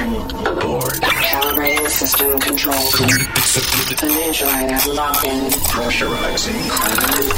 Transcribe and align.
Aboard. 0.00 0.94
Calibrating 1.02 1.88
system 1.88 2.40
control. 2.40 2.74
The 2.74 4.06
new 4.08 4.32
droid 4.32 4.70
has 4.70 4.86
locked 4.88 5.24
in. 5.24 5.50
Pressurizing. 5.70 6.58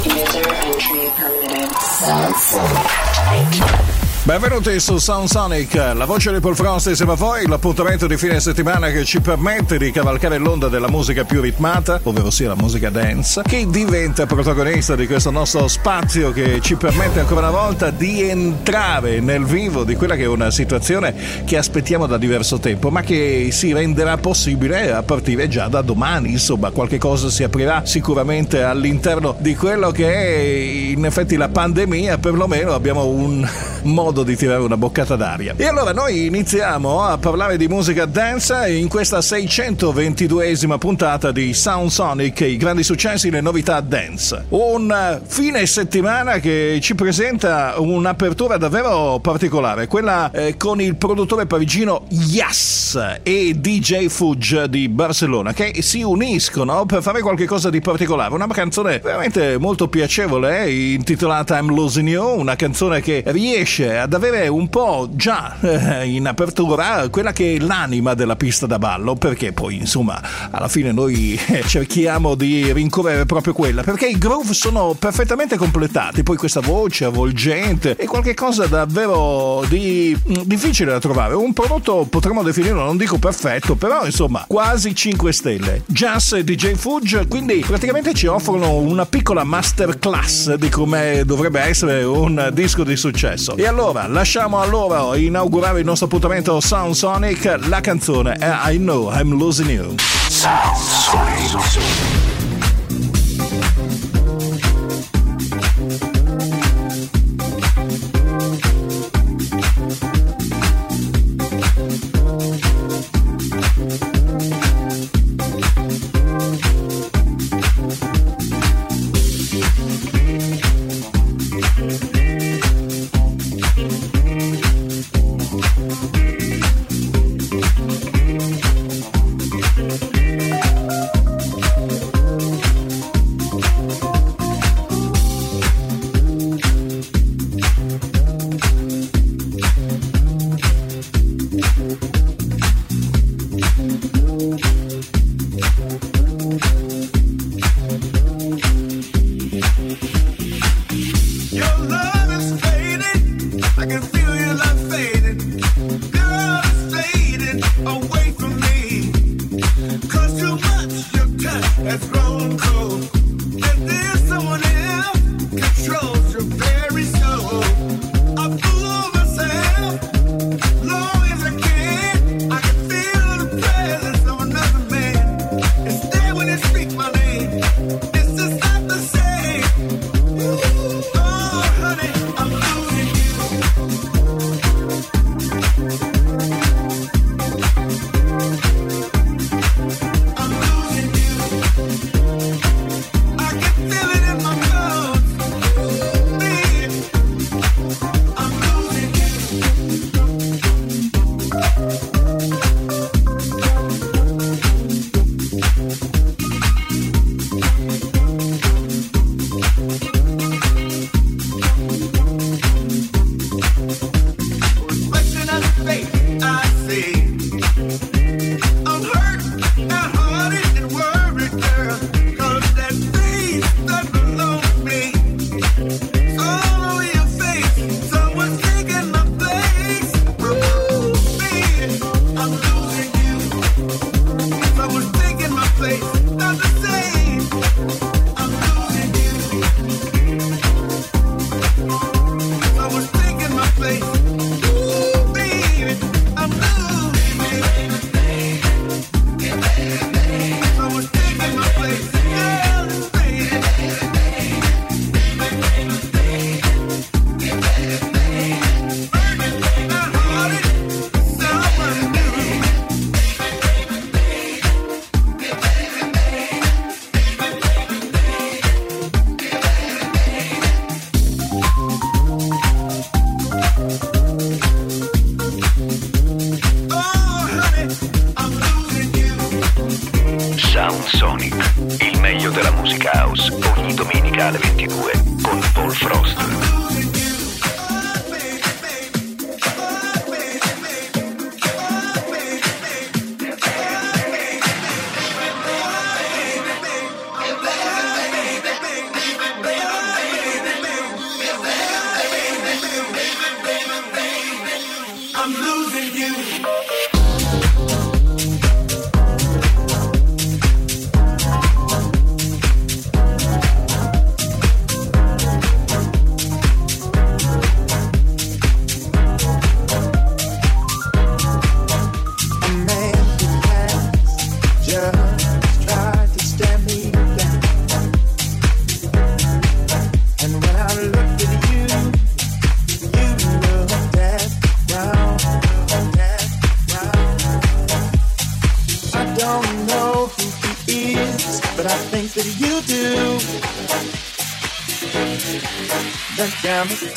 User 0.03 0.49
entry 0.65 1.11
permitted. 1.15 1.71
Sound 1.79 2.35
Benvenuti 4.27 4.77
su 4.81 4.97
Sound 4.97 5.29
Sonic, 5.29 5.73
la 5.73 6.03
voce 6.03 6.33
di 6.33 6.41
Paul 6.41 6.53
Frost 6.53 6.87
insieme 6.87 7.13
a 7.13 7.15
voi, 7.15 7.47
l'appuntamento 7.47 8.07
di 8.07 8.17
fine 8.17 8.41
settimana 8.41 8.89
che 8.91 9.05
ci 9.05 9.21
permette 9.21 9.77
di 9.77 9.89
cavalcare 9.89 10.37
l'onda 10.37 10.67
della 10.67 10.89
musica 10.89 11.23
più 11.23 11.39
ritmata, 11.39 12.01
ovvero 12.03 12.29
sia 12.29 12.49
la 12.49 12.55
musica 12.57 12.89
dance, 12.89 13.41
che 13.43 13.65
diventa 13.69 14.25
protagonista 14.25 14.97
di 14.97 15.07
questo 15.07 15.31
nostro 15.31 15.69
spazio 15.69 16.33
che 16.33 16.59
ci 16.59 16.75
permette 16.75 17.21
ancora 17.21 17.47
una 17.47 17.57
volta 17.57 17.89
di 17.89 18.21
entrare 18.21 19.21
nel 19.21 19.45
vivo 19.45 19.85
di 19.85 19.95
quella 19.95 20.17
che 20.17 20.23
è 20.23 20.27
una 20.27 20.51
situazione 20.51 21.15
che 21.45 21.55
aspettiamo 21.55 22.05
da 22.05 22.17
diverso 22.17 22.59
tempo, 22.59 22.89
ma 22.89 23.03
che 23.03 23.47
si 23.53 23.71
renderà 23.71 24.17
possibile 24.17 24.91
a 24.91 25.03
partire 25.03 25.47
già 25.47 25.69
da 25.69 25.81
domani, 25.81 26.31
insomma, 26.31 26.71
qualche 26.71 26.97
cosa 26.97 27.29
si 27.29 27.43
aprirà 27.43 27.85
sicuramente 27.85 28.61
all'interno 28.61 29.37
di 29.39 29.55
quello 29.55 29.91
che 29.91 30.13
è 30.13 30.37
in 30.91 31.05
effetti 31.05 31.37
la 31.37 31.47
pandemia, 31.47 32.17
perlomeno 32.17 32.73
abbiamo 32.73 33.05
un 33.05 33.47
modo 33.83 34.15
di 34.23 34.35
tirare 34.35 34.61
una 34.61 34.77
boccata 34.77 35.15
d'aria. 35.15 35.53
E 35.55 35.65
allora 35.65 35.91
noi 35.93 36.25
iniziamo 36.25 37.03
a 37.03 37.17
parlare 37.17 37.57
di 37.57 37.67
musica 37.67 38.05
dance 38.05 38.69
in 38.69 38.87
questa 38.87 39.19
622esima 39.19 40.77
puntata 40.77 41.31
di 41.31 41.53
Sound 41.53 41.89
Sonic, 41.89 42.41
i 42.41 42.57
grandi 42.57 42.83
successi 42.83 43.27
e 43.27 43.31
le 43.31 43.41
novità 43.41 43.79
dance. 43.81 44.45
Un 44.49 45.21
fine 45.25 45.65
settimana 45.65 46.39
che 46.39 46.79
ci 46.81 46.95
presenta 46.95 47.75
un'apertura 47.77 48.57
davvero 48.57 49.19
particolare, 49.19 49.87
quella 49.87 50.31
eh, 50.31 50.55
con 50.57 50.81
il 50.81 50.95
produttore 50.95 51.45
parigino 51.45 52.05
Yas 52.09 53.19
e 53.23 53.55
DJ 53.55 54.07
Fudge 54.07 54.69
di 54.69 54.87
Barcellona 54.89 55.53
che 55.53 55.81
si 55.81 56.01
uniscono 56.01 56.85
per 56.85 57.01
fare 57.01 57.21
qualcosa 57.21 57.69
di 57.69 57.81
particolare. 57.81 58.33
Una 58.33 58.47
canzone 58.47 58.99
veramente 58.99 59.57
molto 59.57 59.87
piacevole, 59.87 60.63
eh, 60.63 60.93
intitolata 60.93 61.57
I'm 61.57 61.73
Losing 61.73 62.07
You, 62.07 62.39
una 62.39 62.55
canzone 62.55 63.01
che 63.01 63.23
riesce 63.27 63.96
ad 63.99 64.13
avere 64.13 64.47
un 64.47 64.69
po' 64.69 65.09
già 65.11 65.55
eh, 65.59 66.05
in 66.07 66.27
apertura 66.27 67.07
quella 67.09 67.31
che 67.31 67.55
è 67.55 67.59
l'anima 67.59 68.13
della 68.13 68.35
pista 68.35 68.65
da 68.65 68.77
ballo, 68.77 69.15
perché 69.15 69.53
poi 69.53 69.75
insomma 69.75 70.21
alla 70.49 70.67
fine 70.67 70.91
noi 70.91 71.39
eh, 71.47 71.63
cerchiamo 71.63 72.35
di 72.35 72.71
rincorrere 72.71 73.25
proprio 73.25 73.53
quella, 73.53 73.83
perché 73.83 74.07
i 74.07 74.17
groove 74.17 74.53
sono 74.53 74.95
perfettamente 74.97 75.57
completati, 75.57 76.23
poi 76.23 76.37
questa 76.37 76.59
voce 76.59 77.05
avvolgente 77.05 77.95
è 77.95 78.05
qualcosa 78.05 78.65
davvero 78.65 79.63
di 79.67 80.15
mm, 80.15 80.41
difficile 80.43 80.91
da 80.91 80.99
trovare, 80.99 81.33
un 81.35 81.53
prodotto 81.53 82.05
potremmo 82.09 82.43
definirlo, 82.43 82.83
non 82.83 82.97
dico 82.97 83.17
perfetto, 83.17 83.75
però 83.75 84.05
insomma 84.05 84.45
quasi 84.47 84.93
5 84.93 85.31
stelle. 85.31 85.83
Jazz 85.87 86.33
e 86.33 86.43
DJ 86.43 86.73
Fudge 86.73 87.27
quindi 87.27 87.63
praticamente 87.65 88.13
ci 88.13 88.27
offrono 88.27 88.75
una 88.75 89.05
piccola 89.05 89.43
masterclass 89.43 90.53
di 90.55 90.69
come 90.69 91.23
dovrebbe 91.25 91.59
essere 91.61 92.03
un 92.03 92.49
disco 92.53 92.83
di 92.83 92.95
successo. 92.95 93.55
E 93.55 93.65
allora 93.65 93.86
lasciamo 93.93 94.59
a 94.59 94.65
loro 94.65 95.15
inaugurare 95.15 95.79
il 95.79 95.85
nostro 95.85 96.07
appuntamento 96.07 96.59
Sound 96.59 96.93
Sonic, 96.93 97.57
la 97.67 97.79
canzone 97.79 98.33
è 98.33 98.71
I 98.71 98.77
Know 98.77 99.11
I'm 99.11 99.37
Losing 99.37 99.69
You. 99.69 99.95
Sound 100.27 100.77
Sonic. 100.77 102.56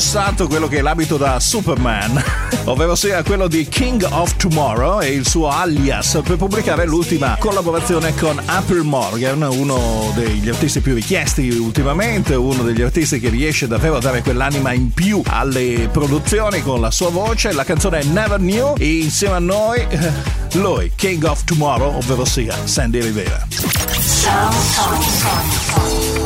Indossato 0.00 0.48
quello 0.48 0.66
che 0.66 0.78
è 0.78 0.80
l'abito 0.80 1.18
da 1.18 1.38
Superman, 1.38 2.24
ovvero 2.64 2.94
sia 2.94 3.22
quello 3.22 3.48
di 3.48 3.68
King 3.68 4.02
of 4.08 4.34
Tomorrow 4.36 5.02
e 5.02 5.08
il 5.08 5.28
suo 5.28 5.50
alias 5.50 6.18
per 6.24 6.38
pubblicare 6.38 6.86
l'ultima 6.86 7.36
collaborazione 7.38 8.14
con 8.14 8.40
Apple 8.42 8.80
Morgan, 8.80 9.42
uno 9.42 10.10
degli 10.14 10.48
artisti 10.48 10.80
più 10.80 10.94
richiesti 10.94 11.50
ultimamente, 11.50 12.34
uno 12.34 12.62
degli 12.62 12.80
artisti 12.80 13.20
che 13.20 13.28
riesce 13.28 13.66
davvero 13.66 13.96
a 13.96 14.00
dare 14.00 14.22
quell'anima 14.22 14.72
in 14.72 14.90
più 14.90 15.20
alle 15.26 15.90
produzioni 15.92 16.62
con 16.62 16.80
la 16.80 16.90
sua 16.90 17.10
voce. 17.10 17.52
La 17.52 17.64
canzone 17.64 17.98
è 17.98 18.04
Never 18.04 18.38
Knew 18.38 18.76
e 18.78 19.00
insieme 19.00 19.34
a 19.34 19.38
noi 19.38 19.86
lui, 20.54 20.90
King 20.96 21.24
of 21.24 21.44
Tomorrow, 21.44 21.96
ovvero 21.96 22.24
sia 22.24 22.56
Sandy 22.64 23.02
Rivera. 23.02 23.46
Sound, 23.50 24.54
sound, 24.54 25.02
sound, 25.02 26.19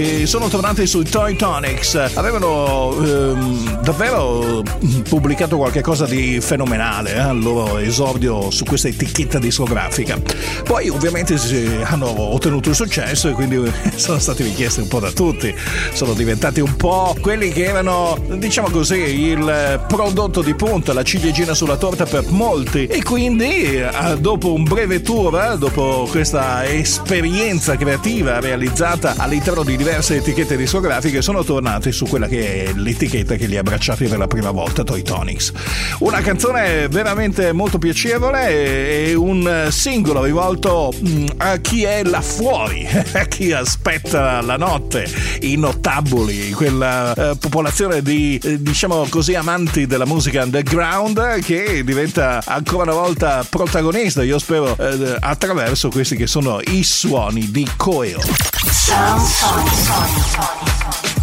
que 0.00 0.19
sono 0.30 0.46
tornati 0.46 0.86
sui 0.86 1.02
Toy 1.02 1.34
Tonics. 1.34 1.96
Avevano 2.14 2.94
ehm, 3.02 3.80
davvero 3.82 4.62
pubblicato 5.08 5.56
qualcosa 5.56 6.06
di 6.06 6.40
fenomenale 6.40 7.14
eh, 7.14 7.18
al 7.18 7.40
loro 7.40 7.78
esordio 7.78 8.48
su 8.52 8.62
questa 8.62 8.86
etichetta 8.86 9.40
discografica. 9.40 10.16
Poi 10.62 10.88
ovviamente 10.88 11.36
hanno 11.82 12.32
ottenuto 12.32 12.68
il 12.68 12.76
successo 12.76 13.28
e 13.28 13.32
quindi 13.32 13.60
sono 13.96 14.20
stati 14.20 14.44
richiesti 14.44 14.78
un 14.78 14.86
po' 14.86 15.00
da 15.00 15.10
tutti. 15.10 15.52
Sono 15.94 16.12
diventati 16.12 16.60
un 16.60 16.76
po' 16.76 17.16
quelli 17.20 17.50
che 17.50 17.64
erano, 17.64 18.16
diciamo 18.28 18.70
così, 18.70 18.98
il 19.00 19.84
prodotto 19.88 20.42
di 20.42 20.54
punta, 20.54 20.92
la 20.92 21.02
ciliegina 21.02 21.54
sulla 21.54 21.76
torta 21.76 22.06
per 22.06 22.30
molti. 22.30 22.86
E 22.86 23.02
quindi 23.02 23.80
eh, 23.80 23.90
dopo 24.20 24.52
un 24.52 24.62
breve 24.62 25.02
tour, 25.02 25.36
eh, 25.42 25.58
dopo 25.58 26.06
questa 26.08 26.70
esperienza 26.70 27.76
creativa 27.76 28.38
realizzata 28.38 29.14
all'interno 29.16 29.64
di 29.64 29.76
diverse 29.76 30.18
etichette 30.20 30.54
discografiche 30.54 31.22
sono 31.22 31.42
tornati 31.42 31.92
su 31.92 32.04
quella 32.04 32.28
che 32.28 32.64
è 32.64 32.72
l'etichetta 32.74 33.36
che 33.36 33.46
li 33.46 33.56
ha 33.56 33.60
abbracciati 33.60 34.06
per 34.06 34.18
la 34.18 34.26
prima 34.26 34.50
volta, 34.50 34.84
Toy 34.84 35.00
Tonics. 35.00 35.50
Una 36.00 36.20
canzone 36.20 36.88
veramente 36.88 37.52
molto 37.52 37.78
piacevole 37.78 39.06
e 39.06 39.14
un 39.14 39.68
singolo 39.70 40.22
rivolto 40.22 40.92
mm, 40.94 41.26
a 41.38 41.56
chi 41.56 41.84
è 41.84 42.02
là 42.04 42.20
fuori, 42.20 42.86
a 43.12 43.24
chi 43.24 43.52
aspetta 43.52 44.42
la 44.42 44.58
notte, 44.58 45.10
i 45.40 45.56
nottaboli, 45.56 46.50
quella 46.50 47.14
eh, 47.14 47.36
popolazione 47.36 48.02
di, 48.02 48.38
eh, 48.42 48.60
diciamo 48.60 49.06
così, 49.08 49.34
amanti 49.34 49.86
della 49.86 50.06
musica 50.06 50.42
underground 50.42 51.40
che 51.40 51.82
diventa 51.82 52.42
ancora 52.44 52.82
una 52.82 53.00
volta 53.00 53.44
protagonista, 53.48 54.22
io 54.22 54.38
spero, 54.38 54.76
eh, 54.76 55.16
attraverso 55.18 55.88
questi 55.88 56.14
che 56.16 56.26
sono 56.26 56.60
i 56.66 56.84
suoni 56.84 57.50
di 57.50 57.66
Coeo. 57.76 58.20
Sound, 58.20 59.26
sound, 59.26 59.68
sound, 59.68 60.09
sound. 60.18 60.60
dreaming 60.90 61.19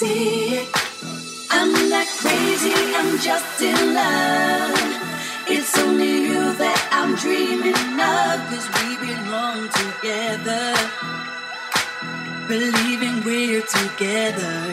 It. 0.00 0.68
I'm 1.50 1.72
not 1.88 2.06
crazy, 2.06 2.72
I'm 2.94 3.18
just 3.18 3.60
in 3.60 3.94
love. 3.94 4.78
It's 5.48 5.76
only 5.78 6.22
you 6.28 6.52
that 6.54 6.88
I'm 6.92 7.16
dreaming 7.16 7.74
of, 7.98 8.38
cause 8.48 8.68
we 8.78 8.96
belong 9.02 9.68
together. 9.74 10.74
Believing 12.46 13.24
we're 13.24 13.62
together. 13.62 14.72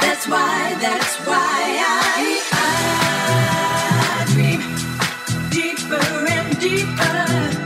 That's 0.00 0.26
why, 0.26 0.74
that's 0.80 1.16
why 1.26 1.84
I, 1.84 2.40
I 2.52 4.24
dream 4.32 4.62
deeper 5.50 6.26
and 6.30 6.58
deeper. 6.60 7.63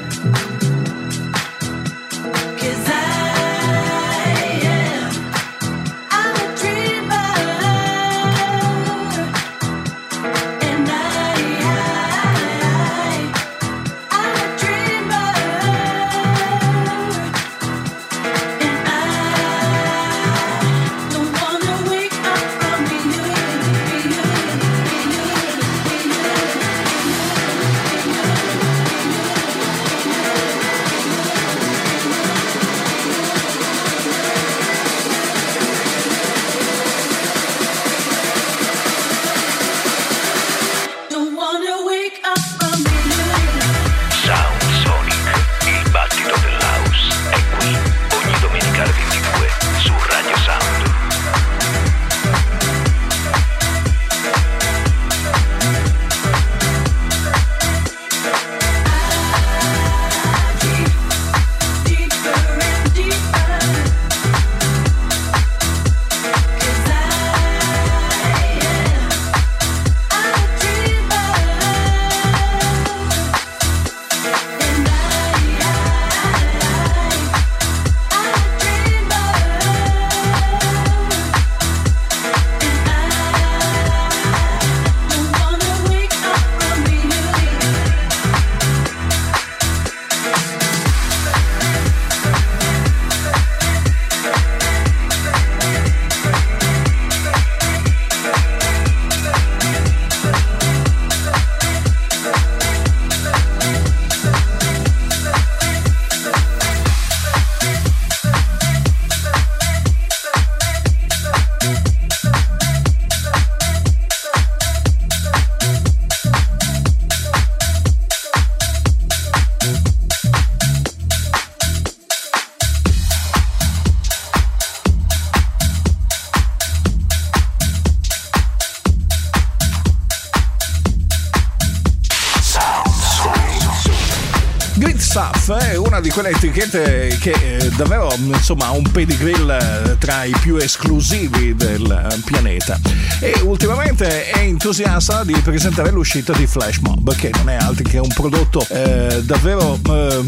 Etichette 136.59 137.17
che 137.21 137.31
eh, 137.31 137.69
davvero 137.77 138.13
insomma 138.17 138.67
ha 138.67 138.71
un 138.73 138.83
pedigree 138.91 139.35
eh, 139.35 139.99
tra 139.99 140.25
i 140.25 140.35
più 140.41 140.57
esclusivi 140.57 141.55
del 141.55 141.91
eh, 141.91 142.21
pianeta. 142.25 142.79
E 143.21 143.41
ultimamente 143.43 144.31
è 144.31 144.39
entusiasta 144.39 145.25
di 145.25 145.35
presentare 145.43 145.91
l'uscita 145.91 146.33
di 146.33 146.47
Flash 146.47 146.79
Mob 146.79 147.15
che 147.15 147.31
non 147.35 147.49
è 147.49 147.55
altro 147.55 147.85
che 147.89 147.99
un 147.99 148.09
prodotto 148.09 148.65
eh, 148.71 149.23
davvero 149.25 149.79
eh, 149.89 150.25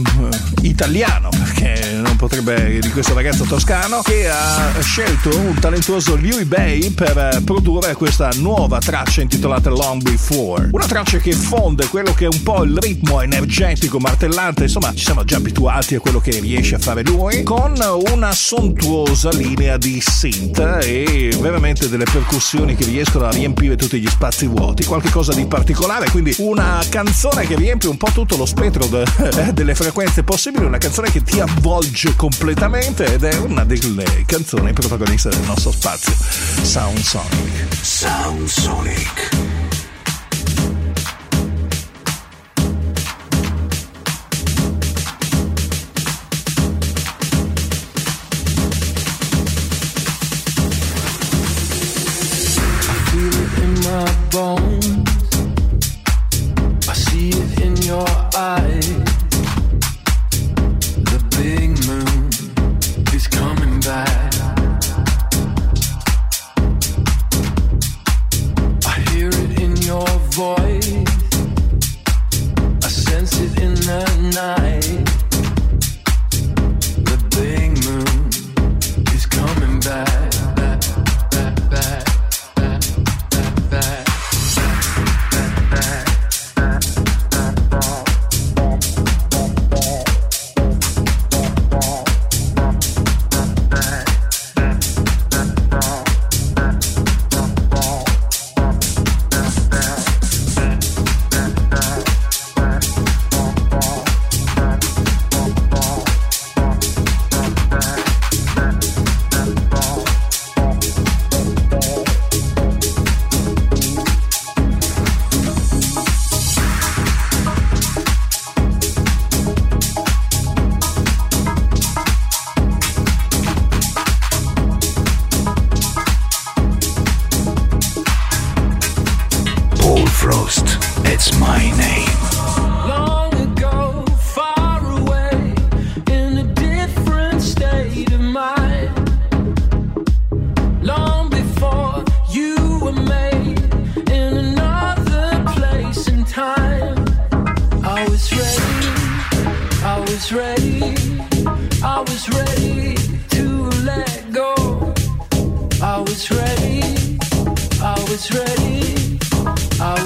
italiano 0.62 1.28
perché 1.30 2.02
potrebbe 2.20 2.78
di 2.80 2.90
questo 2.90 3.14
ragazzo 3.14 3.44
toscano 3.44 4.02
che 4.02 4.28
ha 4.28 4.72
scelto 4.80 5.36
un 5.38 5.58
talentuoso 5.58 6.16
Louis 6.16 6.44
Bay 6.44 6.90
per 6.90 7.40
produrre 7.44 7.94
questa 7.94 8.28
nuova 8.36 8.78
traccia 8.78 9.22
intitolata 9.22 9.70
Long 9.70 10.02
Before. 10.02 10.68
Una 10.72 10.86
traccia 10.86 11.18
che 11.18 11.32
fonde 11.32 11.86
quello 11.86 12.12
che 12.12 12.26
è 12.26 12.28
un 12.30 12.42
po' 12.42 12.62
il 12.64 12.76
ritmo 12.78 13.20
energetico 13.20 13.98
martellante 13.98 14.64
insomma 14.64 14.92
ci 14.94 15.04
siamo 15.04 15.24
già 15.24 15.36
abituati 15.36 15.48
abituati 15.50 15.94
a 15.94 16.00
quello 16.00 16.20
che 16.20 16.38
riesce 16.40 16.76
a 16.76 16.78
fare 16.78 17.02
lui, 17.02 17.42
con 17.42 17.74
una 18.12 18.32
sontuosa 18.32 19.30
linea 19.30 19.76
di 19.76 20.00
synth 20.00 20.58
e 20.82 21.36
veramente 21.40 21.88
delle 21.88 22.04
percussioni 22.04 22.74
che 22.74 22.84
riescono 22.84 23.26
a 23.26 23.30
riempire 23.30 23.76
tutti 23.76 24.00
gli 24.00 24.08
spazi 24.08 24.46
vuoti, 24.46 24.84
qualcosa 24.84 25.34
di 25.34 25.44
particolare, 25.46 26.08
quindi 26.10 26.34
una 26.38 26.80
canzone 26.88 27.46
che 27.46 27.56
riempie 27.56 27.88
un 27.88 27.96
po' 27.96 28.10
tutto 28.12 28.36
lo 28.36 28.46
spettro 28.46 28.86
de- 28.86 29.52
delle 29.52 29.74
frequenze 29.74 30.22
possibili, 30.22 30.64
una 30.64 30.78
canzone 30.78 31.10
che 31.10 31.22
ti 31.22 31.40
avvolge 31.40 32.09
completamente 32.16 33.12
ed 33.14 33.24
è 33.24 33.36
una 33.38 33.64
delle 33.64 34.24
canzoni 34.26 34.72
protagoniste 34.72 35.28
del 35.28 35.42
nostro 35.46 35.70
spazio, 35.70 36.14
Sound 36.62 36.98
Sonic. 36.98 37.76
Sound 37.80 38.46
Sonic. 38.46 39.49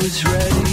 was 0.04 0.22
ready. 0.26 0.63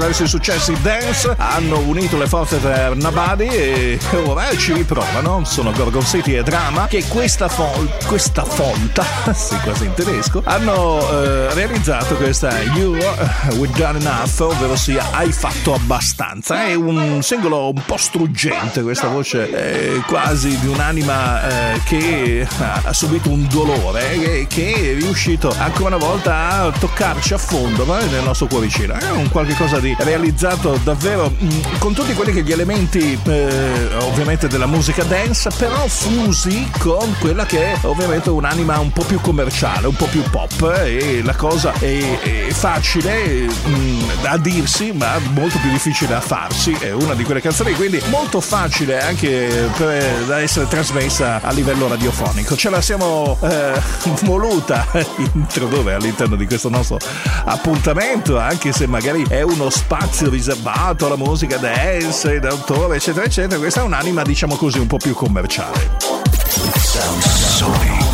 Attraverso 0.00 0.22
i 0.22 0.28
successi 0.28 0.74
dance 0.80 1.34
hanno 1.36 1.78
unito 1.80 2.16
le 2.16 2.26
forze 2.26 2.56
per 2.56 2.96
Nabadi 2.96 3.46
e 3.46 3.98
ora 4.24 4.48
ci 4.56 4.72
riprovano. 4.72 5.44
Sono 5.44 5.72
Gorgon 5.72 6.04
City 6.04 6.36
e 6.36 6.42
Drama 6.42 6.86
che 6.86 7.04
questa, 7.06 7.48
fol- 7.48 7.90
questa 8.06 8.42
folta, 8.42 9.04
sì 9.34 9.58
quasi 9.58 9.84
in 9.84 9.92
tedesco, 9.92 10.40
hanno 10.46 11.00
eh, 11.00 11.52
realizzato 11.52 12.14
questa 12.14 12.62
You 12.62 12.96
We've 13.58 13.76
Done 13.76 13.98
Enough, 13.98 14.40
ovvero 14.40 14.74
sia 14.74 15.04
Hai 15.12 15.32
fatto 15.32 15.74
abbastanza. 15.74 16.64
È 16.64 16.74
un 16.74 17.18
singolo 17.22 17.68
un 17.68 17.82
po' 17.84 17.98
struggente, 17.98 18.80
questa 18.80 19.08
voce 19.08 19.50
eh, 19.50 20.00
quasi 20.06 20.58
di 20.60 20.66
un'anima 20.66 21.74
eh, 21.74 21.80
che 21.84 22.48
ha, 22.58 22.92
subito 22.94 23.28
un 23.28 23.46
dolore 23.50 24.12
e 24.12 24.46
che 24.48 24.72
è 24.72 24.94
riuscito 24.94 25.54
ancora 25.58 25.96
una 25.96 26.04
volta 26.04 26.62
a 26.62 26.70
toccarci 26.70 27.34
a 27.34 27.38
fondo 27.38 27.84
nel 27.84 28.22
nostro 28.24 28.46
cuoricino. 28.46 28.94
È 28.94 29.10
un 29.10 29.28
qualche 29.28 29.54
cosa 29.54 29.78
di 29.94 30.04
realizzato 30.04 30.78
davvero 30.82 31.30
mm, 31.30 31.78
con 31.78 31.94
tutti 31.94 32.14
quelli 32.14 32.32
che 32.32 32.42
gli 32.42 32.52
elementi 32.52 33.18
eh, 33.24 33.88
ovviamente 34.00 34.48
della 34.48 34.66
musica 34.66 35.02
dance, 35.04 35.50
però 35.56 35.86
fusi 35.86 36.68
con 36.78 37.14
quella 37.18 37.46
che 37.46 37.72
è 37.72 37.78
ovviamente 37.82 38.30
un'anima 38.30 38.78
un 38.78 38.92
po' 38.92 39.04
più 39.04 39.20
commerciale, 39.20 39.86
un 39.86 39.96
po' 39.96 40.06
più 40.06 40.22
pop 40.30 40.80
e 40.84 41.22
la 41.22 41.34
cosa 41.34 41.72
è, 41.78 42.20
è 42.20 42.50
facile 42.50 43.26
mh, 43.26 43.68
mm, 43.68 44.00
da 44.22 44.36
dirsi 44.36 44.92
ma 44.92 45.18
molto 45.32 45.58
più 45.58 45.70
difficile 45.70 46.10
da 46.10 46.20
farsi. 46.20 46.72
È 46.72 46.90
una 46.92 47.14
di 47.14 47.24
quelle 47.24 47.40
canzoni 47.40 47.72
quindi 47.74 48.00
molto 48.08 48.40
facile 48.40 49.00
anche 49.00 49.70
per, 49.76 50.24
da 50.26 50.40
essere 50.40 50.68
trasmessa 50.68 51.40
a 51.42 51.50
livello 51.52 51.88
radiofonico. 51.88 52.56
Ce 52.56 52.70
la 52.70 52.80
siamo 52.80 53.38
eh, 53.42 53.80
voluta 54.22 54.86
introdurre 55.34 55.94
all'interno 55.94 56.36
di 56.36 56.46
questo 56.46 56.68
nostro 56.68 56.98
appuntamento, 57.44 58.38
anche 58.38 58.72
se 58.72 58.86
magari 58.86 59.24
è 59.28 59.42
uno 59.42 59.70
spazio 59.80 60.28
riservato 60.28 61.06
alla 61.06 61.16
musica 61.16 61.56
dance, 61.56 62.38
d'autore, 62.38 62.96
eccetera, 62.96 63.24
eccetera. 63.24 63.58
Questa 63.58 63.80
è 63.80 63.84
un'anima, 63.84 64.22
diciamo 64.22 64.56
così, 64.56 64.78
un 64.78 64.86
po' 64.86 64.98
più 64.98 65.14
commerciale. 65.14 65.96
Sound 66.76 67.22
Sonic. 67.22 68.09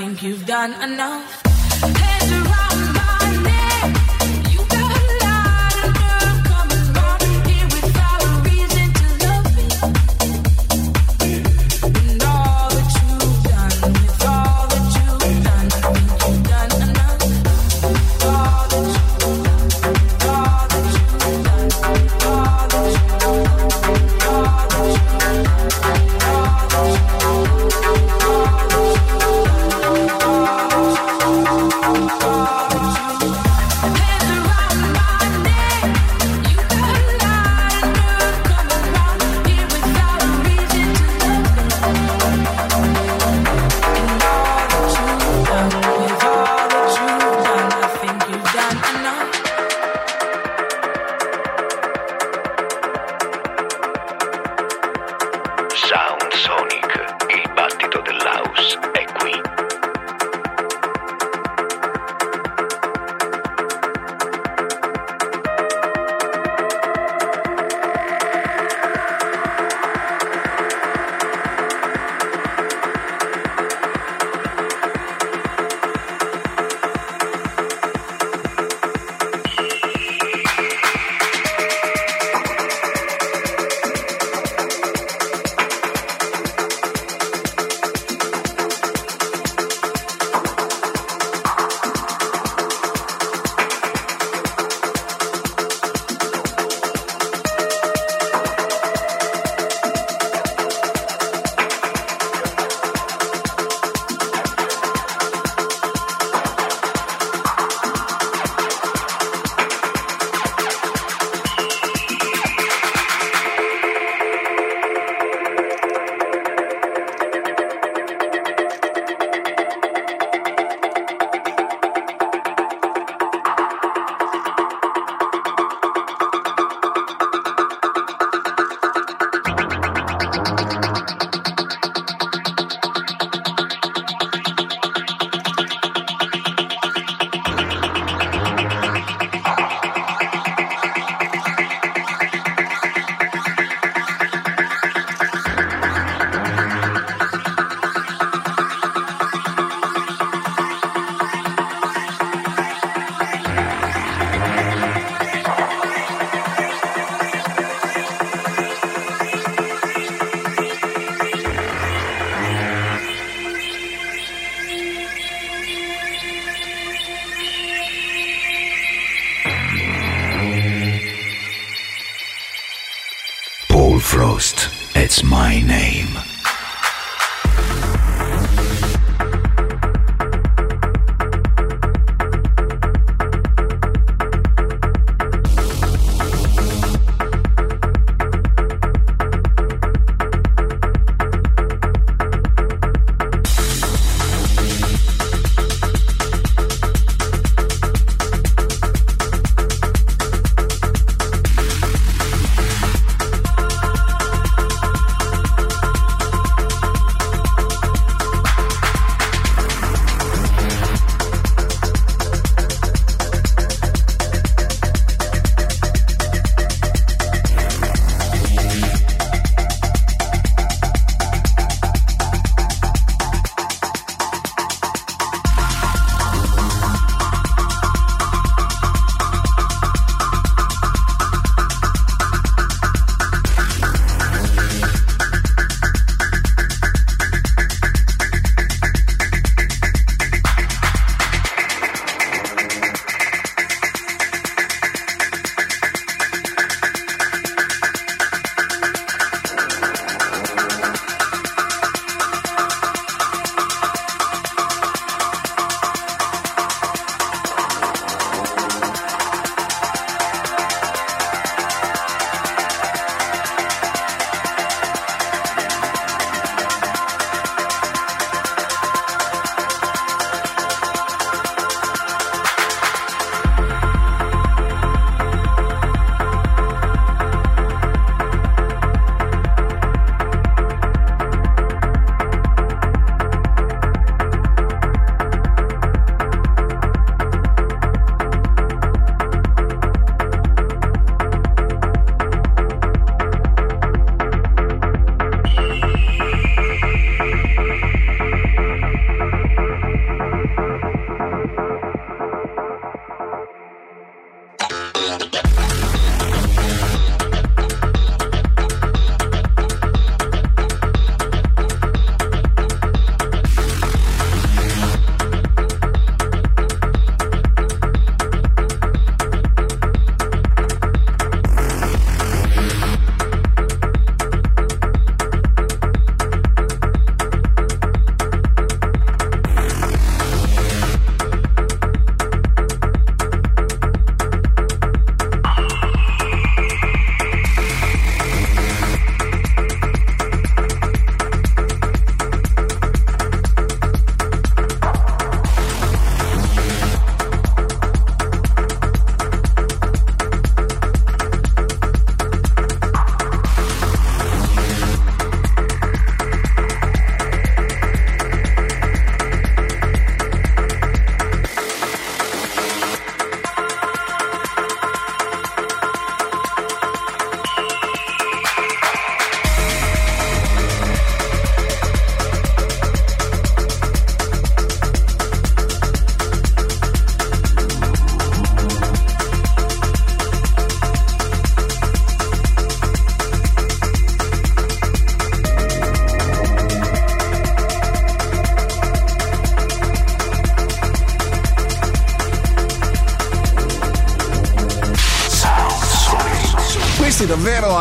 think 0.00 0.22
you 0.22 0.39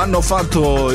hanno 0.09 0.21
fatto 0.23 0.88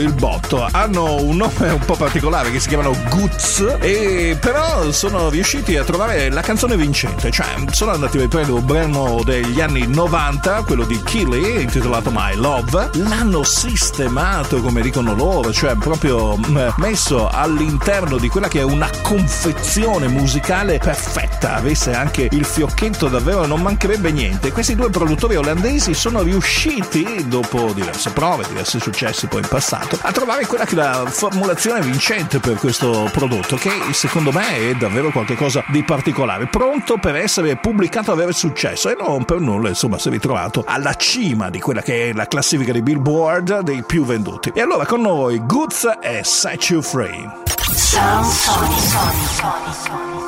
botto. 0.44 0.68
Hanno 0.70 1.20
un 1.22 1.36
nome 1.36 1.70
un 1.70 1.84
po' 1.84 1.96
particolare 1.96 2.50
che 2.50 2.60
si 2.60 2.68
chiamano 2.68 2.94
Goods 3.08 3.76
e 3.80 4.36
però 4.40 4.90
sono 4.92 5.28
riusciti 5.28 5.76
a 5.76 5.84
trovare 5.84 6.30
la 6.30 6.42
canzone 6.42 6.76
vincente. 6.76 7.30
Cioè, 7.30 7.46
sono 7.70 7.92
andati 7.92 8.18
a 8.18 8.20
riprendere 8.20 8.58
un 8.58 8.64
brano 8.64 9.22
degli 9.24 9.60
anni 9.60 9.86
90, 9.86 10.62
quello 10.62 10.84
di 10.84 11.00
Killy, 11.02 11.62
intitolato 11.62 12.10
My 12.12 12.34
Love. 12.34 12.90
L'hanno 12.94 13.42
sistemato, 13.42 14.60
come 14.60 14.82
dicono 14.82 15.14
loro, 15.14 15.52
cioè 15.52 15.74
proprio 15.76 16.36
mm, 16.36 16.68
messo 16.76 17.28
all'interno 17.28 18.18
di 18.18 18.28
quella 18.28 18.48
che 18.48 18.60
è 18.60 18.64
una 18.64 18.90
confezione 19.02 20.08
musicale 20.08 20.78
perfetta. 20.78 21.54
Avesse 21.54 21.94
anche 21.94 22.28
il 22.30 22.44
fiocchetto 22.44 23.08
davvero, 23.08 23.46
non 23.46 23.60
mancherebbe 23.60 24.10
niente. 24.10 24.52
Questi 24.52 24.74
due 24.74 24.90
produttori 24.90 25.36
olandesi 25.36 25.94
sono 25.94 26.22
riusciti, 26.22 27.26
dopo 27.28 27.72
diverse 27.72 28.10
prove, 28.10 28.46
diversi 28.46 28.78
successi 28.78 29.26
poi 29.26 29.40
in 29.40 29.48
passato, 29.48 29.98
a 30.00 30.12
trovare 30.12 30.33
quella 30.42 30.64
che 30.64 30.72
è 30.72 30.76
la 30.76 31.04
formulazione 31.06 31.80
vincente 31.80 32.40
per 32.40 32.56
questo 32.56 33.08
prodotto, 33.12 33.56
che 33.56 33.70
secondo 33.92 34.32
me 34.32 34.70
è 34.70 34.74
davvero 34.74 35.10
qualcosa 35.10 35.64
di 35.68 35.82
particolare, 35.84 36.46
pronto 36.46 36.96
per 36.98 37.16
essere 37.16 37.56
pubblicato 37.56 38.10
e 38.10 38.14
avere 38.14 38.32
successo 38.32 38.90
e 38.90 38.96
non 38.98 39.24
per 39.24 39.38
nulla, 39.38 39.68
insomma, 39.68 39.98
si 39.98 40.08
è 40.08 40.10
ritrovato 40.10 40.64
alla 40.66 40.94
cima 40.94 41.50
di 41.50 41.60
quella 41.60 41.82
che 41.82 42.10
è 42.10 42.12
la 42.12 42.26
classifica 42.26 42.72
di 42.72 42.82
Billboard 42.82 43.60
dei 43.60 43.84
più 43.84 44.04
venduti. 44.04 44.50
E 44.54 44.60
allora 44.60 44.84
con 44.84 45.00
noi 45.00 45.40
Goods 45.46 45.98
e 46.00 46.22
Set 46.24 46.64
You 46.64 46.82
Free. 46.82 47.30
Sound 47.72 48.24
Sonic. 48.26 48.80
Sonic. 49.84 50.23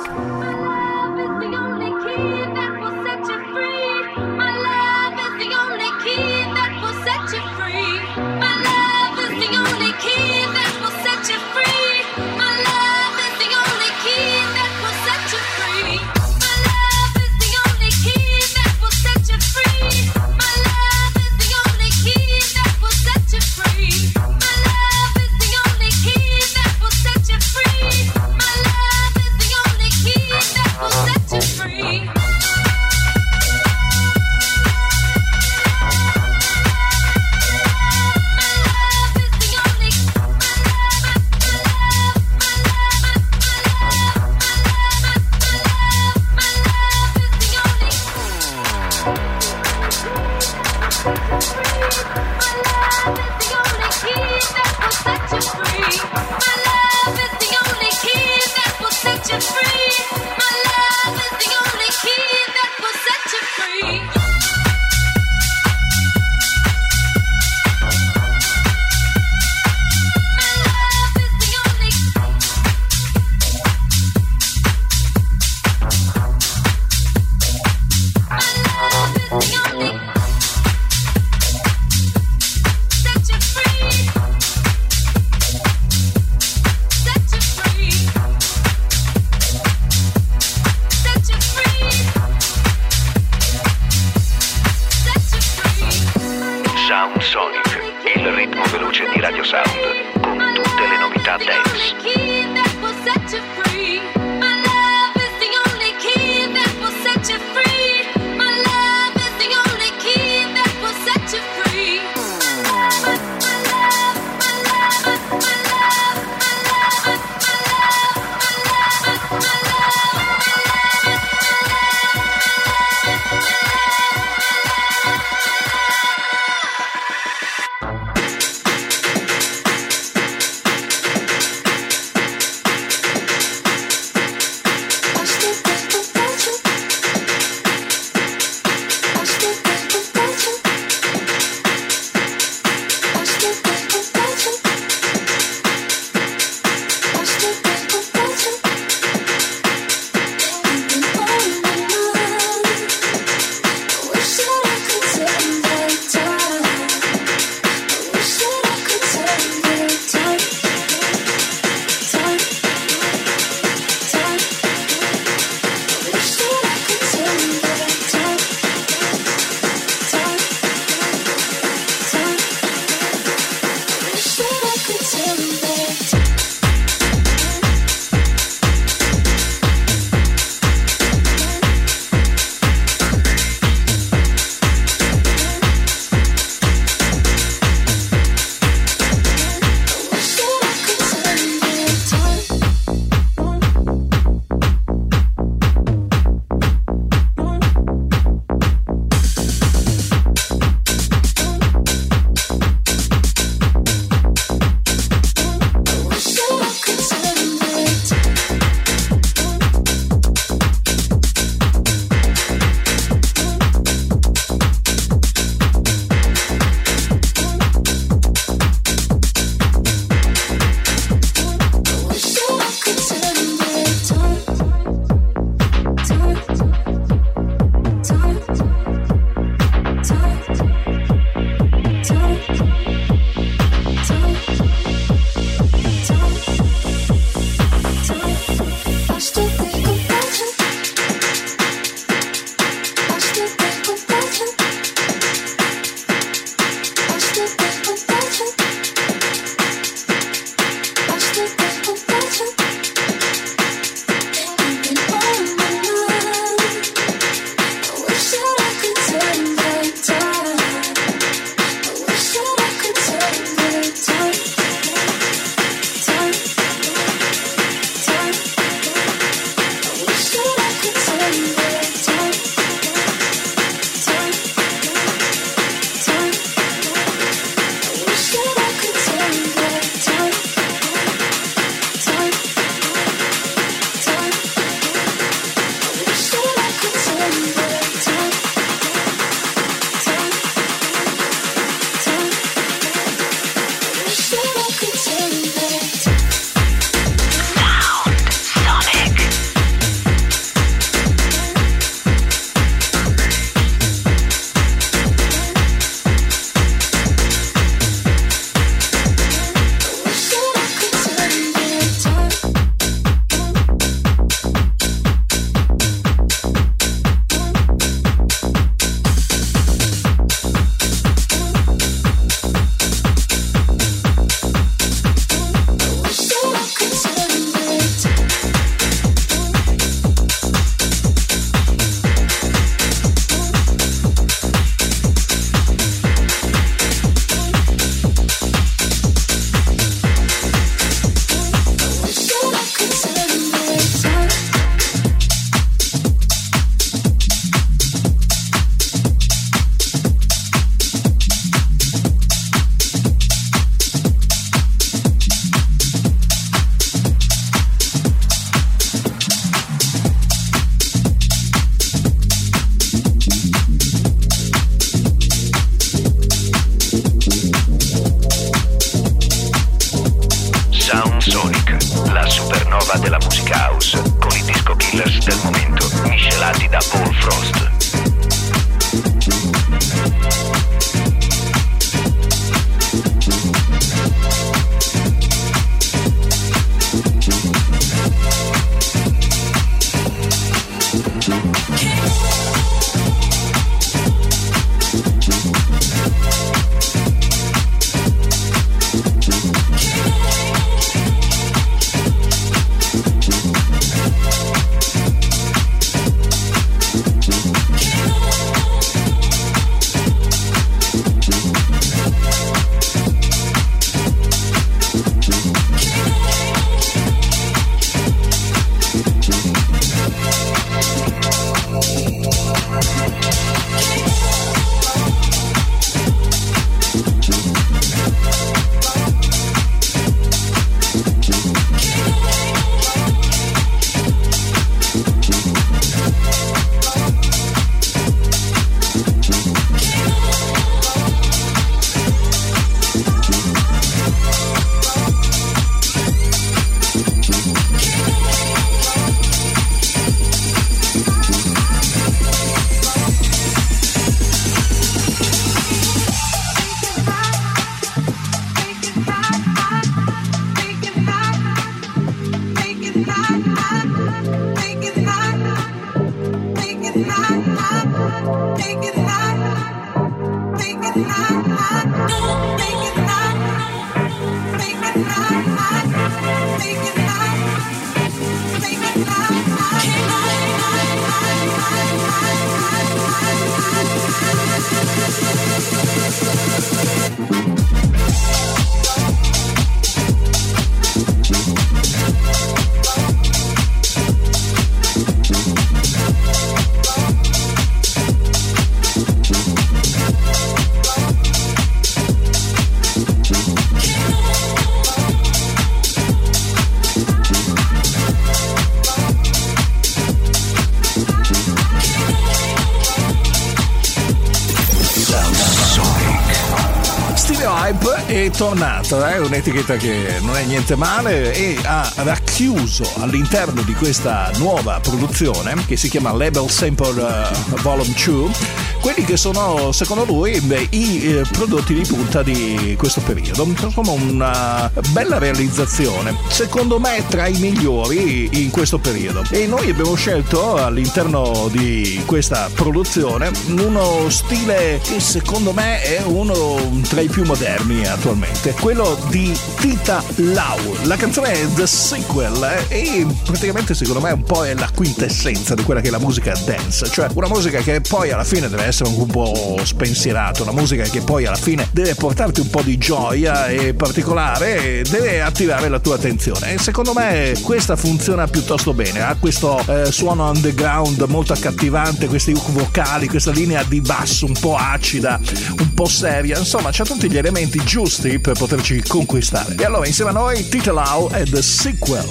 Tornata, 518.36 519.14
eh? 519.14 519.18
un'etichetta 519.18 519.76
che 519.76 520.18
non 520.20 520.36
è 520.36 520.44
niente 520.44 520.76
male 520.76 521.32
e 521.32 521.56
ha 521.64 521.90
racchiuso 521.96 522.84
all'interno 522.98 523.62
di 523.62 523.72
questa 523.72 524.30
nuova 524.36 524.78
produzione 524.78 525.54
che 525.66 525.76
si 525.76 525.88
chiama 525.88 526.12
Label 526.12 526.50
Sample 526.50 527.02
uh, 527.02 527.60
Volume 527.62 527.94
2 527.94 528.55
quelli 528.86 529.04
che 529.04 529.16
sono 529.16 529.72
secondo 529.72 530.04
lui 530.04 530.40
beh, 530.40 530.68
i 530.70 531.02
eh, 531.02 531.22
prodotti 531.32 531.74
di 531.74 531.84
punta 531.84 532.22
di 532.22 532.76
questo 532.78 533.00
periodo. 533.00 533.42
Insomma 533.42 533.90
una 533.90 534.70
bella 534.92 535.18
realizzazione, 535.18 536.16
secondo 536.28 536.78
me 536.78 537.04
tra 537.08 537.26
i 537.26 537.36
migliori 537.38 538.28
in 538.44 538.50
questo 538.50 538.78
periodo. 538.78 539.24
E 539.30 539.48
noi 539.48 539.70
abbiamo 539.70 539.96
scelto 539.96 540.54
all'interno 540.54 541.48
di 541.50 542.00
questa 542.06 542.48
produzione 542.54 543.32
uno 543.58 544.08
stile 544.08 544.78
che 544.80 545.00
secondo 545.00 545.52
me 545.52 545.82
è 545.82 546.02
uno 546.04 546.80
tra 546.88 547.00
i 547.00 547.08
più 547.08 547.24
moderni 547.24 547.84
attualmente, 547.88 548.52
quello 548.52 548.96
di 549.08 549.36
Tita 549.58 550.00
Lau. 550.14 550.76
La 550.84 550.94
canzone 550.94 551.32
è 551.32 551.46
The 551.54 551.66
Sequel 551.66 552.66
e 552.68 553.04
praticamente 553.24 553.74
secondo 553.74 554.00
me 554.00 554.12
un 554.12 554.22
po' 554.22 554.46
è 554.46 554.54
la 554.54 554.70
quintessenza 554.72 555.56
di 555.56 555.64
quella 555.64 555.80
che 555.80 555.88
è 555.88 555.90
la 555.90 555.98
musica 555.98 556.40
dance, 556.44 556.88
cioè 556.88 557.08
una 557.14 557.26
musica 557.26 557.58
che 557.58 557.80
poi 557.80 558.12
alla 558.12 558.22
fine 558.22 558.48
deve 558.48 558.62
essere 558.62 558.74
essere 558.76 558.90
un 558.90 559.06
po' 559.06 559.58
spensierato, 559.62 560.42
una 560.42 560.52
musica 560.52 560.82
che 560.82 561.00
poi 561.00 561.24
alla 561.24 561.36
fine 561.36 561.66
deve 561.72 561.94
portarti 561.94 562.40
un 562.40 562.50
po' 562.50 562.60
di 562.60 562.76
gioia 562.76 563.46
e 563.46 563.72
particolare 563.72 564.80
e 564.80 564.82
deve 564.82 565.22
attirare 565.22 565.70
la 565.70 565.78
tua 565.78 565.94
attenzione. 565.94 566.52
E 566.52 566.58
secondo 566.58 566.92
me 566.92 567.32
questa 567.42 567.74
funziona 567.74 568.26
piuttosto 568.26 568.74
bene, 568.74 569.00
ha 569.00 569.16
questo 569.18 569.62
eh, 569.66 569.90
suono 569.90 570.28
underground 570.28 571.02
molto 571.08 571.32
accattivante, 571.32 572.06
questi 572.06 572.34
vocali, 572.48 573.08
questa 573.08 573.30
linea 573.30 573.62
di 573.62 573.80
basso 573.80 574.26
un 574.26 574.34
po' 574.38 574.56
acida, 574.56 575.18
un 575.58 575.72
po' 575.72 575.86
seria, 575.86 576.38
insomma 576.38 576.68
c'ha 576.70 576.84
tutti 576.84 577.10
gli 577.10 577.16
elementi 577.16 577.62
giusti 577.64 578.18
per 578.18 578.36
poterci 578.36 578.82
conquistare. 578.86 579.54
E 579.58 579.64
allora 579.64 579.86
insieme 579.86 580.10
a 580.10 580.14
noi 580.14 580.46
Tita 580.48 580.72
Lau 580.72 581.08
e 581.14 581.24
The 581.24 581.40
Sequel. 581.40 582.04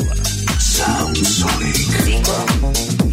Sound 0.57 1.21
Sonic. 1.21 1.75
Sequel. 2.01 2.94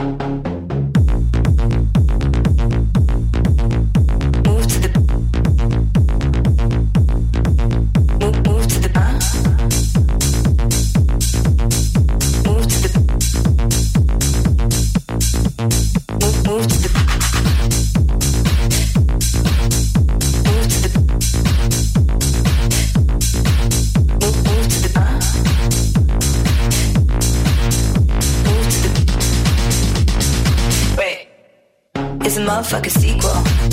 thank 0.00 0.46
you 0.46 0.49
motherfucking 32.70 32.90
sequel. 32.90 33.69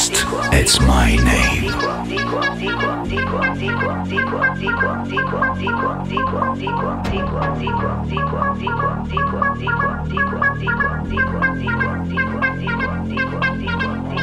It's 0.00 0.78
my 0.78 1.16
name. 1.16 1.64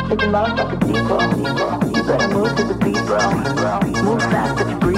It's 0.07 0.23
a 0.23 0.28
motherfucking 0.28 0.82
sequel. 0.86 1.19
You 1.91 2.03
better 2.03 2.30
move 2.34 2.55
to 2.55 2.63
the 2.63 2.76
beat, 2.82 3.01
bro. 3.05 3.19
Move 4.01 4.21
fast, 4.21 4.84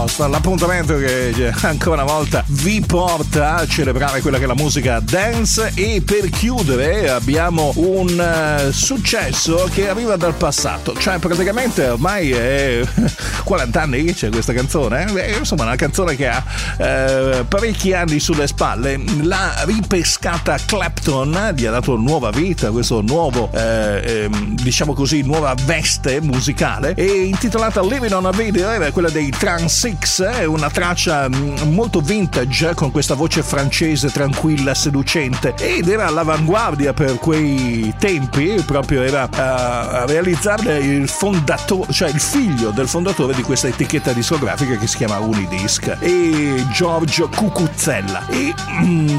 Frost, 0.00 0.20
l'appuntamento 0.20 0.96
che 0.96 1.52
ancora 1.62 2.02
una 2.02 2.10
volta 2.10 2.42
vi 2.48 2.80
porta 2.80 3.56
a 3.56 3.66
celebrare 3.66 4.22
quella 4.22 4.38
che 4.38 4.44
è 4.44 4.46
la 4.46 4.54
musica 4.54 4.98
dance. 5.00 5.72
E 5.74 6.00
per 6.02 6.30
chiudere 6.30 7.10
abbiamo 7.10 7.72
un 7.76 8.66
uh, 8.66 8.70
successo 8.70 9.68
che 9.72 9.88
arriva 9.88 10.16
dal 10.16 10.34
passato, 10.34 10.96
cioè 10.96 11.18
praticamente 11.18 11.86
ormai 11.88 12.30
è 12.30 12.80
40 13.50 13.82
anni 13.82 14.04
che 14.04 14.14
c'è 14.14 14.28
questa 14.28 14.52
canzone, 14.52 15.12
eh? 15.12 15.38
insomma 15.38 15.64
una 15.64 15.74
canzone 15.74 16.14
che 16.14 16.28
ha 16.28 16.40
eh, 16.78 17.44
parecchi 17.48 17.92
anni 17.92 18.20
sulle 18.20 18.46
spalle, 18.46 18.96
l'ha 19.22 19.64
ripescata 19.64 20.56
Clapton, 20.64 21.54
gli 21.56 21.66
ha 21.66 21.72
dato 21.72 21.96
nuova 21.96 22.30
vita, 22.30 22.70
questo 22.70 23.00
nuovo, 23.00 23.50
eh, 23.52 24.30
diciamo 24.50 24.94
così, 24.94 25.22
nuova 25.22 25.52
veste 25.64 26.20
musicale 26.20 26.94
e 26.94 27.24
intitolata 27.24 27.82
Living 27.82 28.12
on 28.12 28.26
a 28.26 28.30
Video 28.30 28.70
era 28.70 28.92
quella 28.92 29.10
dei 29.10 29.30
Trans 29.30 29.94
X, 29.98 30.22
è 30.22 30.44
una 30.44 30.70
traccia 30.70 31.28
molto 31.28 32.00
vintage 32.00 32.74
con 32.74 32.92
questa 32.92 33.14
voce 33.14 33.42
francese 33.42 34.12
tranquilla, 34.12 34.74
seducente 34.74 35.54
ed 35.58 35.88
era 35.88 36.06
all'avanguardia 36.06 36.92
per 36.92 37.16
quei 37.16 37.92
tempi, 37.98 38.62
proprio 38.64 39.02
era 39.02 39.28
a 39.28 40.04
realizzarle 40.06 40.78
il 40.78 41.08
fondatore, 41.08 41.92
cioè 41.92 42.10
il 42.10 42.20
figlio 42.20 42.70
del 42.70 42.86
fondatore 42.86 43.34
di 43.34 43.38
questa 43.42 43.68
etichetta 43.68 44.12
discografica 44.12 44.76
che 44.76 44.86
si 44.86 44.96
chiama 44.96 45.18
Unidisc. 45.18 45.96
E 46.00 46.66
Giorgio 46.72 47.28
Cucuzzella. 47.28 48.26
E 48.28 48.54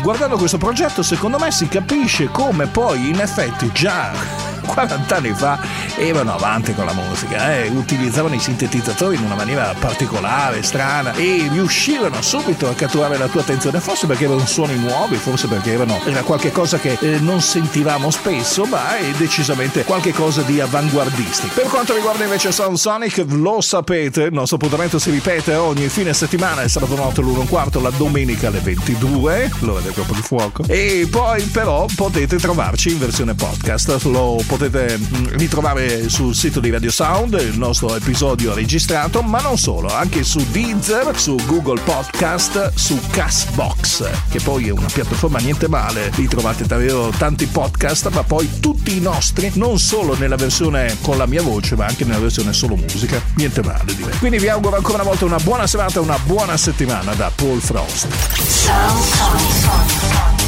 guardando 0.02 0.38
questo 0.38 0.58
progetto 0.58 1.04
secondo 1.04 1.38
me 1.38 1.52
si 1.52 1.68
capisce 1.68 2.28
come 2.28 2.68
poi 2.68 3.10
in 3.10 3.20
effetti 3.20 3.72
già 3.72 4.51
40 4.66 5.16
anni 5.16 5.34
fa 5.34 5.60
erano 5.98 6.34
avanti 6.34 6.74
con 6.74 6.86
la 6.86 6.94
musica, 6.94 7.54
eh? 7.54 7.70
utilizzavano 7.70 8.36
i 8.36 8.40
sintetizzatori 8.40 9.16
in 9.16 9.24
una 9.24 9.36
maniera 9.36 9.74
particolare, 9.78 10.64
strana 10.64 11.14
e 11.14 11.48
riuscivano 11.52 12.22
subito 12.22 12.68
a 12.70 12.74
catturare 12.74 13.18
la 13.18 13.28
tua 13.28 13.42
attenzione, 13.42 13.80
forse 13.80 14.08
perché 14.08 14.26
erano 14.26 14.46
suoni 14.46 14.76
nuovi, 14.78 15.16
forse 15.16 15.48
perché 15.48 15.74
erano, 15.74 16.00
era 16.06 16.22
qualcosa 16.22 16.80
che 16.80 16.98
eh, 17.00 17.20
non 17.20 17.42
sentivamo 17.42 18.10
spesso, 18.10 18.66
ma 18.66 18.98
è 18.98 19.12
decisamente 19.18 19.84
qualcosa 19.84 20.42
di 20.42 20.60
avanguardistico. 20.60 21.54
Per 21.54 21.68
quanto 21.68 21.94
riguarda 21.94 22.24
invece 22.24 22.52
Sound 22.52 22.78
Sonic, 22.78 23.26
lo 23.28 23.62
sapete, 23.62 24.24
il 24.24 24.34
nostro 24.34 24.58
appuntamento 24.58 25.00
si 25.00 25.12
ripete 25.12 25.56
ogni 25.56 25.88
fine 25.90 26.14
settimana, 26.14 26.62
il 26.62 26.70
sabato 26.70 26.96
notte 26.96 27.22
l'1 27.22 27.40
un 27.40 27.48
quarto, 27.48 27.82
la 27.82 27.92
domenica 27.92 28.48
alle 28.48 28.60
22, 28.60 29.52
l'ora 29.60 29.82
del 29.82 29.94
corpo 29.94 30.14
di 30.14 30.22
fuoco, 30.22 30.64
e 30.68 31.08
poi 31.10 31.42
però 31.44 31.86
potete 31.96 32.38
trovarci 32.38 32.92
in 32.92 33.00
versione 33.00 33.34
podcast, 33.34 34.04
lo 34.04 34.42
potete 34.52 35.00
ritrovare 35.38 36.10
sul 36.10 36.36
sito 36.36 36.60
di 36.60 36.70
Radio 36.70 36.92
Sound 36.92 37.40
il 37.40 37.58
nostro 37.58 37.96
episodio 37.96 38.54
registrato, 38.54 39.22
ma 39.22 39.40
non 39.40 39.58
solo, 39.58 39.88
anche 39.88 40.24
su 40.24 40.46
Deezer, 40.52 41.18
su 41.18 41.38
Google 41.46 41.80
Podcast, 41.80 42.74
su 42.76 43.00
Castbox, 43.12 44.10
che 44.30 44.42
poi 44.42 44.68
è 44.68 44.72
una 44.72 44.90
piattaforma 44.92 45.40
niente 45.40 45.70
male. 45.70 46.12
Lì 46.16 46.28
trovate 46.28 46.66
davvero 46.66 47.14
tanti 47.18 47.46
podcast, 47.46 48.10
ma 48.10 48.24
poi 48.24 48.60
tutti 48.60 48.98
i 48.98 49.00
nostri, 49.00 49.52
non 49.54 49.80
solo 49.80 50.18
nella 50.18 50.36
versione 50.36 50.98
con 51.00 51.16
la 51.16 51.28
mia 51.28 51.42
voce, 51.42 51.78
ma 51.78 51.86
anche 51.86 52.04
nella 52.04 52.20
versione 52.20 52.52
solo 52.52 52.76
musica. 52.76 53.22
Niente 53.36 53.64
male 53.64 53.96
direi. 53.96 54.18
Quindi 54.18 54.38
vi 54.38 54.50
auguro 54.50 54.76
ancora 54.76 54.96
una 54.96 55.10
volta 55.10 55.24
una 55.24 55.40
buona 55.40 55.66
serata 55.66 56.02
una 56.02 56.20
buona 56.26 56.58
settimana 56.58 57.14
da 57.14 57.32
Paul 57.34 57.62
Frost. 57.62 58.08
Sound 58.36 60.41